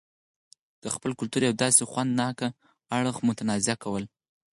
دخپل 0.85 1.11
کلتور 1.19 1.41
يو 1.47 1.53
داسې 1.63 1.81
خوند 1.89 2.11
ناک 2.21 2.37
اړخ 2.97 3.15
متنازعه 3.27 3.75
کول 3.83 4.03